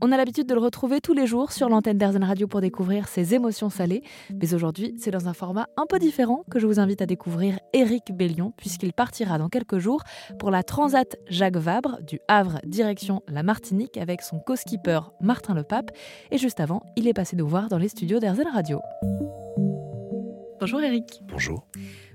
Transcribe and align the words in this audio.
On 0.00 0.12
a 0.12 0.16
l'habitude 0.16 0.46
de 0.46 0.54
le 0.54 0.60
retrouver 0.60 1.00
tous 1.00 1.12
les 1.12 1.26
jours 1.26 1.50
sur 1.50 1.68
l'antenne 1.68 1.98
d'Airzen 1.98 2.22
Radio 2.22 2.46
pour 2.46 2.60
découvrir 2.60 3.08
ses 3.08 3.34
émotions 3.34 3.68
salées. 3.68 4.04
Mais 4.32 4.54
aujourd'hui, 4.54 4.94
c'est 4.96 5.10
dans 5.10 5.26
un 5.26 5.32
format 5.32 5.66
un 5.76 5.86
peu 5.86 5.98
différent 5.98 6.44
que 6.50 6.60
je 6.60 6.68
vous 6.68 6.78
invite 6.78 7.02
à 7.02 7.06
découvrir 7.06 7.58
Éric 7.72 8.12
Bellion, 8.12 8.52
puisqu'il 8.56 8.92
partira 8.92 9.38
dans 9.38 9.48
quelques 9.48 9.78
jours 9.78 10.04
pour 10.38 10.52
la 10.52 10.62
Transat 10.62 11.16
Jacques 11.26 11.56
Vabre 11.56 11.98
du 12.06 12.20
Havre 12.28 12.60
direction 12.64 13.22
la 13.26 13.42
Martinique 13.42 13.96
avec 13.96 14.22
son 14.22 14.38
co-skipper 14.38 15.00
Martin 15.20 15.54
Lepape. 15.54 15.90
Et 16.30 16.38
juste 16.38 16.60
avant, 16.60 16.82
il 16.94 17.08
est 17.08 17.14
passé 17.14 17.34
nous 17.34 17.48
voir 17.48 17.68
dans 17.68 17.78
les 17.78 17.88
studios 17.88 18.20
d'Airzen 18.20 18.46
Radio. 18.46 18.80
Bonjour 20.60 20.80
Éric. 20.80 21.22
Bonjour. 21.28 21.66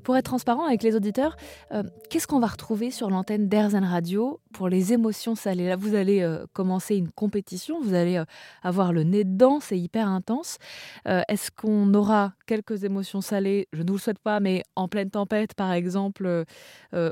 Pour 0.04 0.18
être 0.18 0.26
transparent 0.26 0.66
avec 0.66 0.84
les 0.84 0.96
auditeurs, 0.96 1.38
euh, 1.72 1.84
qu'est-ce 2.10 2.28
qu'on 2.28 2.40
va 2.40 2.48
retrouver 2.48 2.92
sur 2.92 3.10
l'antenne 3.10 3.48
d'Airzen 3.48 3.86
Radio 3.86 4.42
pour 4.52 4.68
les 4.68 4.92
émotions 4.92 5.36
salées? 5.36 5.68
Là, 5.68 5.78
vous 5.78 5.96
allez 5.96 6.22
euh, 6.22 6.46
commencer 6.52 6.98
une 6.98 7.10
compétition, 7.10 7.82
vous 7.82 7.94
allez 7.94 8.18
euh, 8.18 8.26
avoir 8.64 8.92
le 8.92 9.04
nez 9.04 9.24
dedans, 9.24 9.60
c'est 9.62 9.80
hyper 9.80 10.08
intense. 10.08 10.58
Est-ce 11.06 11.52
qu'on 11.52 11.94
aura 11.94 12.34
quelques 12.48 12.84
émotions 12.84 13.22
salées? 13.22 13.68
Je 13.72 13.82
ne 13.82 13.88
vous 13.88 13.94
le 13.94 14.00
souhaite 14.00 14.20
pas, 14.20 14.40
mais 14.40 14.64
en 14.76 14.88
pleine 14.88 15.10
tempête, 15.10 15.54
par 15.54 15.72
exemple, 15.72 16.46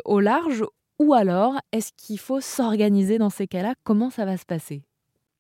au 0.05 0.20
large. 0.20 0.64
Ou 1.00 1.14
alors, 1.14 1.55
est-ce 1.72 1.92
qu'il 1.98 2.20
faut 2.20 2.42
s'organiser 2.42 3.17
dans 3.17 3.30
ces 3.30 3.48
cas-là? 3.48 3.73
Comment 3.84 4.09
ça 4.09 4.26
va 4.26 4.38
se 4.38 4.45
passer? 4.45 4.84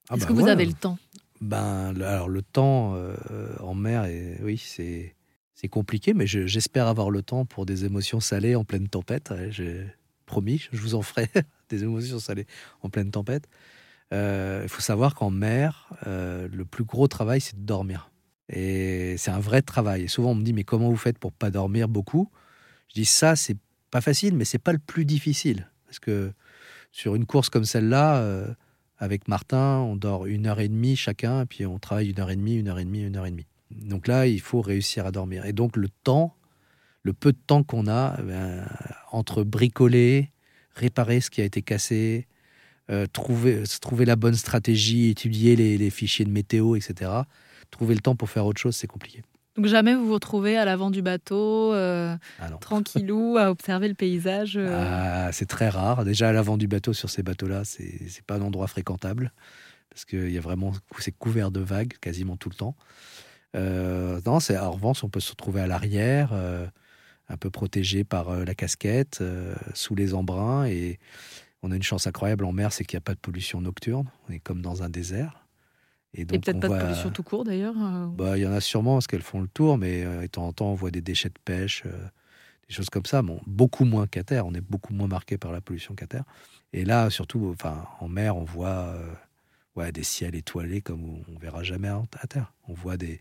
Ah 0.09 0.15
Est-ce 0.15 0.23
bah 0.23 0.29
que 0.29 0.33
vous 0.33 0.47
avez 0.47 0.65
le 0.65 0.73
temps? 0.73 0.97
Ben, 1.39 1.93
alors 2.01 2.29
le 2.29 2.41
temps 2.41 2.95
en 3.59 3.73
mer, 3.73 4.07
oui, 4.43 4.57
c'est 4.57 5.15
c'est 5.61 5.67
compliqué, 5.67 6.15
mais 6.15 6.25
j'espère 6.25 6.87
avoir 6.87 7.11
le 7.11 7.21
temps 7.21 7.45
pour 7.45 7.67
des 7.67 7.85
émotions 7.85 8.19
salées 8.19 8.55
en 8.55 8.63
pleine 8.63 8.87
tempête. 8.87 9.31
J'ai 9.51 9.85
promis, 10.25 10.67
je 10.71 10.81
vous 10.81 10.95
en 10.95 11.03
ferai 11.03 11.29
des 11.69 11.83
émotions 11.83 12.17
salées 12.17 12.47
en 12.81 12.89
pleine 12.89 13.11
tempête. 13.11 13.47
Euh, 14.11 14.61
il 14.63 14.69
faut 14.69 14.81
savoir 14.81 15.13
qu'en 15.13 15.29
mer, 15.29 15.93
euh, 16.07 16.47
le 16.51 16.65
plus 16.65 16.83
gros 16.83 17.07
travail, 17.07 17.41
c'est 17.41 17.55
de 17.59 17.63
dormir. 17.63 18.09
Et 18.49 19.15
c'est 19.19 19.29
un 19.29 19.39
vrai 19.39 19.61
travail. 19.61 20.05
Et 20.05 20.07
souvent, 20.07 20.31
on 20.31 20.35
me 20.35 20.43
dit, 20.43 20.51
mais 20.51 20.63
comment 20.63 20.89
vous 20.89 20.97
faites 20.97 21.19
pour 21.19 21.31
pas 21.31 21.51
dormir 21.51 21.87
beaucoup? 21.87 22.31
Je 22.87 22.95
dis, 22.95 23.05
ça, 23.05 23.35
c'est 23.35 23.57
pas 23.91 24.01
facile, 24.01 24.35
mais 24.35 24.45
c'est 24.45 24.57
pas 24.57 24.73
le 24.73 24.79
plus 24.79 25.05
difficile. 25.05 25.69
Parce 25.85 25.99
que 25.99 26.33
sur 26.91 27.13
une 27.13 27.27
course 27.27 27.51
comme 27.51 27.65
celle-là, 27.65 28.17
euh, 28.17 28.47
avec 28.97 29.27
Martin, 29.27 29.77
on 29.77 29.95
dort 29.95 30.25
une 30.25 30.47
heure 30.47 30.59
et 30.59 30.69
demie 30.69 30.95
chacun, 30.95 31.45
puis 31.45 31.67
on 31.67 31.77
travaille 31.77 32.09
une 32.09 32.19
heure 32.19 32.31
et 32.31 32.35
demie, 32.35 32.55
une 32.55 32.67
heure 32.67 32.79
et 32.79 32.85
demie, 32.85 33.03
une 33.03 33.15
heure 33.15 33.27
et 33.27 33.31
demie. 33.31 33.45
Donc 33.83 34.07
là, 34.07 34.27
il 34.27 34.41
faut 34.41 34.61
réussir 34.61 35.05
à 35.05 35.11
dormir. 35.11 35.45
Et 35.45 35.53
donc 35.53 35.77
le 35.77 35.89
temps, 36.03 36.35
le 37.03 37.13
peu 37.13 37.31
de 37.31 37.37
temps 37.37 37.63
qu'on 37.63 37.87
a, 37.87 38.15
eh 38.19 38.23
ben, 38.23 38.65
entre 39.11 39.43
bricoler, 39.43 40.31
réparer 40.75 41.21
ce 41.21 41.29
qui 41.29 41.41
a 41.41 41.43
été 41.43 41.61
cassé, 41.61 42.27
euh, 42.89 43.05
trouver, 43.11 43.63
trouver 43.79 44.05
la 44.05 44.15
bonne 44.15 44.35
stratégie, 44.35 45.09
étudier 45.09 45.55
les, 45.55 45.89
fichiers 45.89 46.25
de 46.25 46.31
météo, 46.31 46.75
etc. 46.75 47.11
Trouver 47.69 47.95
le 47.95 48.01
temps 48.01 48.15
pour 48.15 48.29
faire 48.29 48.45
autre 48.45 48.59
chose, 48.59 48.75
c'est 48.75 48.87
compliqué. 48.87 49.23
Donc 49.55 49.65
jamais 49.65 49.95
vous 49.95 50.07
vous 50.07 50.13
retrouvez 50.13 50.57
à 50.57 50.65
l'avant 50.65 50.91
du 50.91 51.01
bateau, 51.01 51.73
euh, 51.73 52.15
ah 52.39 52.49
tranquillou, 52.59 53.37
à 53.37 53.51
observer 53.51 53.87
le 53.87 53.93
paysage 53.93 54.57
euh. 54.57 54.69
ah, 54.71 55.31
C'est 55.31 55.45
très 55.45 55.69
rare. 55.69 56.05
Déjà 56.05 56.29
à 56.29 56.31
l'avant 56.31 56.57
du 56.57 56.67
bateau, 56.67 56.93
sur 56.93 57.09
ces 57.09 57.21
bateaux-là, 57.21 57.63
c'est 57.63 57.83
n'est 57.83 58.23
pas 58.25 58.35
un 58.35 58.41
endroit 58.41 58.67
fréquentable, 58.67 59.31
parce 59.89 60.05
qu'il 60.05 60.31
y 60.31 60.37
a 60.37 60.41
vraiment, 60.41 60.73
c'est 60.99 61.11
couvert 61.11 61.51
de 61.51 61.59
vagues 61.59 61.93
quasiment 62.01 62.37
tout 62.37 62.49
le 62.49 62.55
temps. 62.55 62.75
Euh, 63.55 64.21
non, 64.25 64.39
c'est 64.39 64.57
en 64.57 64.71
revanche, 64.71 65.03
on 65.03 65.09
peut 65.09 65.19
se 65.19 65.31
retrouver 65.31 65.61
à 65.61 65.67
l'arrière, 65.67 66.31
euh, 66.33 66.67
un 67.29 67.37
peu 67.37 67.49
protégé 67.49 68.03
par 68.03 68.29
euh, 68.29 68.45
la 68.45 68.55
casquette, 68.55 69.23
sous 69.73 69.95
les 69.95 70.13
embruns. 70.13 70.65
Et 70.65 70.99
on 71.63 71.71
a 71.71 71.75
une 71.75 71.83
chance 71.83 72.07
incroyable 72.07 72.45
en 72.45 72.51
mer, 72.51 72.73
c'est 72.73 72.85
qu'il 72.85 72.97
n'y 72.97 73.01
a 73.01 73.05
pas 73.05 73.13
de 73.13 73.19
pollution 73.19 73.61
nocturne. 73.61 74.07
On 74.27 74.33
est 74.33 74.39
comme 74.39 74.61
dans 74.61 74.83
un 74.83 74.89
désert. 74.89 75.37
Et, 76.13 76.25
peut-être 76.25 76.59
pas 76.59 76.67
de 76.67 76.83
pollution 76.83 77.09
tout 77.09 77.23
court 77.23 77.45
d'ailleurs 77.45 77.73
bah, 78.09 78.37
Il 78.37 78.43
y 78.43 78.47
en 78.47 78.51
a 78.51 78.59
sûrement 78.59 78.95
parce 78.95 79.07
qu'elles 79.07 79.21
font 79.21 79.39
le 79.39 79.47
tour, 79.47 79.77
mais 79.77 80.03
de 80.03 80.27
temps 80.27 80.45
en 80.45 80.51
temps, 80.51 80.71
on 80.71 80.75
voit 80.75 80.91
des 80.91 81.01
déchets 81.01 81.29
de 81.29 81.39
pêche, 81.45 81.83
des 82.67 82.73
choses 82.73 82.89
comme 82.89 83.05
ça. 83.05 83.21
Bon, 83.21 83.39
beaucoup 83.47 83.85
moins 83.85 84.07
qu'à 84.07 84.23
terre. 84.23 84.45
On 84.45 84.53
est 84.53 84.61
beaucoup 84.61 84.93
moins 84.93 85.07
marqué 85.07 85.37
par 85.37 85.53
la 85.53 85.61
pollution 85.61 85.95
qu'à 85.95 86.07
terre. 86.07 86.25
Et 86.73 86.83
là, 86.83 87.09
surtout, 87.09 87.53
enfin, 87.53 87.85
en 88.01 88.09
mer, 88.09 88.35
on 88.35 88.43
voit 88.43 88.93
ouais, 89.75 89.91
des 89.91 90.03
ciels 90.03 90.35
étoilés 90.35 90.81
comme 90.81 91.03
on 91.03 91.39
verra 91.39 91.63
jamais 91.63 91.89
à 91.89 92.27
terre. 92.27 92.53
On 92.67 92.73
voit 92.73 92.97
des, 92.97 93.19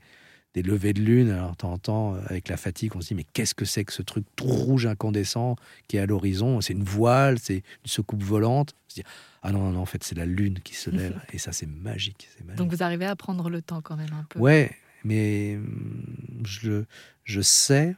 des 0.54 0.62
levées 0.62 0.92
de 0.92 1.00
lune. 1.00 1.30
Alors, 1.30 1.56
temps 1.56 1.72
en 1.72 1.78
temps, 1.78 2.14
euh, 2.14 2.20
avec 2.26 2.48
la 2.48 2.56
fatigue, 2.56 2.92
on 2.96 3.00
se 3.00 3.08
dit 3.08 3.14
Mais 3.14 3.26
qu'est-ce 3.32 3.54
que 3.54 3.64
c'est 3.64 3.84
que 3.84 3.92
ce 3.92 4.02
truc 4.02 4.24
tout 4.36 4.46
rouge 4.46 4.86
incandescent 4.86 5.56
qui 5.88 5.96
est 5.96 6.00
à 6.00 6.06
l'horizon? 6.06 6.60
C'est 6.60 6.72
une 6.72 6.84
voile, 6.84 7.38
c'est 7.38 7.56
une 7.56 7.62
secoupe 7.86 8.22
volante. 8.22 8.74
On 8.86 8.90
se 8.90 8.94
dit 8.96 9.04
Ah 9.42 9.52
non, 9.52 9.70
non, 9.70 9.80
en 9.80 9.86
fait, 9.86 10.02
c'est 10.04 10.16
la 10.16 10.26
lune 10.26 10.58
qui 10.60 10.74
se 10.74 10.90
lève. 10.90 11.20
Et 11.32 11.38
ça, 11.38 11.52
c'est 11.52 11.66
magique, 11.66 12.28
magique, 12.44 12.58
Donc, 12.58 12.70
vous 12.70 12.82
arrivez 12.82 13.06
à 13.06 13.16
prendre 13.16 13.48
le 13.50 13.62
temps 13.62 13.80
quand 13.80 13.96
même 13.96 14.12
un 14.12 14.24
peu. 14.28 14.38
Ouais, 14.38 14.72
mais 15.04 15.56
hum, 15.56 16.04
je, 16.44 16.84
je 17.24 17.40
sais 17.40 17.96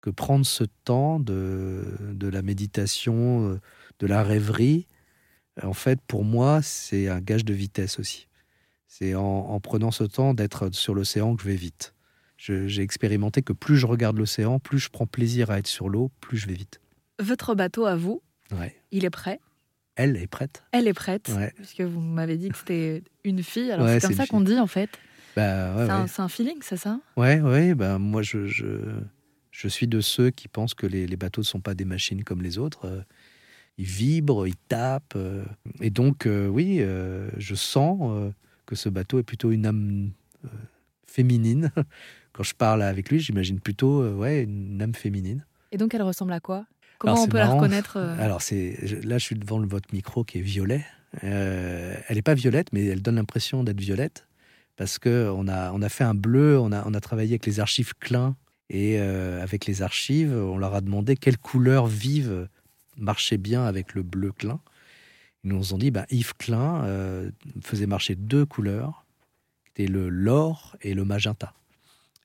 que 0.00 0.10
prendre 0.10 0.46
ce 0.46 0.64
temps 0.84 1.18
de, 1.18 1.84
de 2.12 2.28
la 2.28 2.42
méditation, 2.42 3.48
euh, 3.48 3.60
de 3.98 4.06
la 4.06 4.22
rêverie, 4.22 4.86
en 5.62 5.72
fait, 5.72 6.00
pour 6.06 6.24
moi, 6.24 6.60
c'est 6.62 7.08
un 7.08 7.20
gage 7.20 7.44
de 7.44 7.54
vitesse 7.54 7.98
aussi. 7.98 8.28
C'est 8.86 9.14
en, 9.14 9.60
prenant 9.60 9.90
ce 9.90 10.04
temps 10.04 10.34
d'être 10.34 10.70
sur 10.74 10.94
l'océan 10.94 11.36
que 11.36 11.42
je 11.42 11.48
vais 11.48 11.56
vite. 11.56 11.94
J'ai 12.36 12.82
expérimenté 12.82 13.42
que 13.42 13.52
plus 13.52 13.76
je 13.76 13.86
regarde 13.86 14.16
l'océan, 14.16 14.58
plus 14.58 14.78
je 14.78 14.88
prends 14.88 15.06
plaisir 15.06 15.50
à 15.50 15.58
être 15.58 15.66
sur 15.66 15.88
l'eau, 15.88 16.10
plus 16.20 16.38
je 16.38 16.46
vais 16.46 16.54
vite. 16.54 16.80
Votre 17.20 17.54
bateau 17.54 17.86
à 17.86 17.96
vous, 17.96 18.22
il 18.90 19.04
est 19.04 19.10
prêt? 19.10 19.40
Elle 19.94 20.16
est 20.16 20.28
prête. 20.28 20.62
Elle 20.70 20.86
est 20.86 20.94
prête, 20.94 21.30
puisque 21.56 21.80
vous 21.80 22.00
m'avez 22.00 22.36
dit 22.36 22.48
que 22.50 22.56
c'était 22.56 23.02
une 23.24 23.42
fille. 23.42 23.72
Alors 23.72 23.88
c'est 23.88 24.00
comme 24.00 24.14
ça 24.14 24.26
qu'on 24.26 24.40
dit 24.40 24.58
en 24.58 24.68
fait. 24.68 24.90
Bah, 25.36 26.06
c'est 26.08 26.20
un, 26.20 26.28
feeling, 26.28 26.58
c'est 26.62 26.76
ça? 26.76 27.00
Ouais, 27.16 27.40
ouais. 27.40 27.74
Bah, 27.74 27.98
moi, 27.98 28.22
je, 28.22 28.46
je, 28.46 29.68
suis 29.68 29.86
de 29.86 30.00
ceux 30.00 30.30
qui 30.30 30.48
pensent 30.48 30.74
que 30.74 30.86
les, 30.86 31.06
bateaux 31.16 31.42
ne 31.42 31.46
sont 31.46 31.60
pas 31.60 31.74
des 31.74 31.84
machines 31.84 32.24
comme 32.24 32.42
les 32.42 32.58
autres. 32.58 33.04
Euh, 33.78 33.82
ils 33.82 33.86
vibrent, 33.86 34.46
ils 34.46 34.56
tapent. 34.56 35.14
Euh, 35.16 35.44
et 35.80 35.90
donc, 35.90 36.26
euh, 36.26 36.48
oui, 36.48 36.80
je 37.36 37.54
sens 37.54 38.32
que 38.66 38.76
ce 38.76 38.88
bateau 38.88 39.18
est 39.18 39.24
plutôt 39.24 39.50
une 39.50 39.66
âme 39.66 40.10
euh, 40.44 40.48
féminine. 41.06 41.72
Quand 42.32 42.42
je 42.42 42.54
parle 42.54 42.82
avec 42.82 43.10
lui, 43.10 43.18
j'imagine 43.18 43.60
plutôt 43.60 44.02
euh, 44.02 44.14
ouais, 44.14 44.42
une 44.42 44.80
âme 44.82 44.94
féminine. 44.94 45.44
Et 45.72 45.78
donc, 45.78 45.94
elle 45.94 46.02
ressemble 46.02 46.32
à 46.32 46.40
quoi? 46.40 46.66
Comment 46.98 47.22
on 47.22 47.28
peut 47.28 47.38
la 47.38 47.48
reconnaître 47.48 47.96
euh? 47.96 48.16
Alors, 48.20 48.42
c'est 48.42 48.76
là, 49.04 49.18
je 49.18 49.24
suis 49.24 49.36
devant 49.36 49.64
votre 49.64 49.92
micro 49.92 50.24
qui 50.24 50.38
est 50.38 50.42
violet. 50.42 50.84
elle 51.22 52.02
n'est 52.10 52.22
pas 52.22 52.34
violette, 52.34 52.68
mais 52.72 52.84
elle 52.84 53.02
donne 53.02 53.16
l'impression 53.16 53.64
d'être 53.64 53.80
violette 53.80 54.26
parce 54.76 54.98
qu'on 54.98 55.48
a, 55.48 55.72
on 55.72 55.82
a 55.82 55.88
fait 55.88 56.04
un 56.04 56.14
bleu, 56.14 56.58
on 56.58 56.70
a, 56.70 56.86
on 56.86 56.94
a 56.94 57.00
travaillé 57.00 57.32
avec 57.32 57.46
les 57.46 57.60
archives 57.60 57.94
Klein 57.98 58.36
et 58.70 58.98
avec 58.98 59.64
les 59.66 59.82
archives, 59.82 60.32
on 60.32 60.58
leur 60.58 60.74
a 60.74 60.80
demandé 60.80 61.16
quelle 61.16 61.38
couleur 61.38 61.86
vive 61.86 62.48
marchait 62.98 63.38
bien 63.38 63.64
avec 63.64 63.94
le 63.94 64.02
bleu 64.02 64.32
Klein. 64.32 64.60
Ils 65.44 65.52
nous 65.52 65.74
ont 65.74 65.78
dit, 65.78 65.90
bah, 65.90 66.06
Yves 66.10 66.34
Klein 66.36 66.84
euh, 66.84 67.30
faisait 67.62 67.86
marcher 67.86 68.14
deux 68.14 68.44
couleurs, 68.44 69.04
qui 69.64 69.82
étaient 69.82 69.92
le 69.92 70.08
l'or 70.08 70.76
et 70.82 70.94
le 70.94 71.04
magenta. 71.04 71.54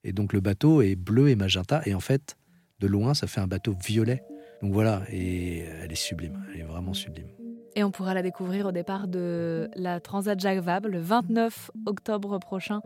Et 0.03 0.11
donc 0.11 0.33
le 0.33 0.41
bateau 0.41 0.81
est 0.81 0.95
bleu 0.95 1.29
et 1.29 1.35
magenta, 1.35 1.81
et 1.85 1.93
en 1.93 1.99
fait, 1.99 2.37
de 2.79 2.87
loin, 2.87 3.13
ça 3.13 3.27
fait 3.27 3.39
un 3.39 3.47
bateau 3.47 3.75
violet. 3.85 4.23
Donc 4.61 4.73
voilà, 4.73 5.03
et 5.09 5.59
elle 5.59 5.91
est 5.91 5.95
sublime, 5.95 6.43
elle 6.53 6.61
est 6.61 6.63
vraiment 6.63 6.93
sublime. 6.93 7.27
Et 7.75 7.83
on 7.83 7.91
pourra 7.91 8.13
la 8.13 8.21
découvrir 8.21 8.67
au 8.67 8.71
départ 8.71 9.07
de 9.07 9.69
la 9.75 9.99
Transat 9.99 10.39
Jacques 10.39 10.59
Vabre 10.59 10.89
le 10.89 10.99
29 10.99 11.71
octobre 11.85 12.37
prochain 12.39 12.81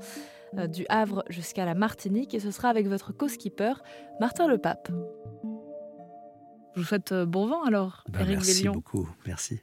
euh, 0.57 0.67
du 0.67 0.85
Havre 0.89 1.23
jusqu'à 1.29 1.65
la 1.65 1.73
Martinique 1.73 2.33
et 2.33 2.39
ce 2.39 2.51
sera 2.51 2.69
avec 2.69 2.87
votre 2.87 3.11
co-skipper 3.11 3.73
Martin 4.19 4.47
Le 4.47 4.57
Pape. 4.57 4.89
Je 6.77 6.83
vous 6.83 6.87
souhaite 6.87 7.11
euh, 7.11 7.25
bon 7.25 7.47
vent 7.47 7.63
alors, 7.63 8.03
ben, 8.07 8.23
Merci 8.27 8.69
beaucoup, 8.69 9.09
merci. 9.25 9.59